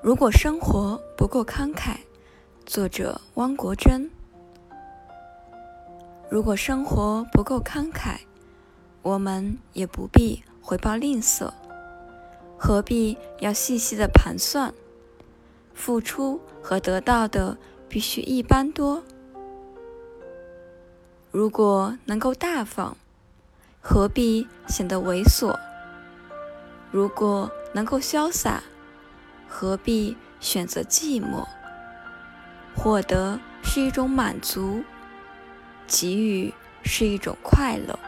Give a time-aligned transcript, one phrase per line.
[0.00, 1.96] 如果生活不够慷慨，
[2.64, 4.08] 作者汪国真。
[6.30, 8.18] 如果生活不够慷慨，
[9.02, 11.50] 我们也不必回报吝啬，
[12.56, 14.72] 何必要细细的盘算？
[15.74, 17.58] 付出和得到的
[17.88, 19.02] 必须一般多。
[21.32, 22.96] 如果能够大方，
[23.80, 25.58] 何必显得猥琐？
[26.92, 28.62] 如果能够潇洒，
[29.48, 31.44] 何必选择寂寞？
[32.76, 34.84] 获得是一种满足，
[35.86, 37.98] 给予是一种快乐。